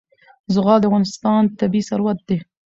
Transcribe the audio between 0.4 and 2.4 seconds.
زغال د افغانستان طبعي ثروت دی.